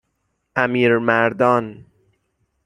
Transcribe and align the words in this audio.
امیرمردان 0.55 1.85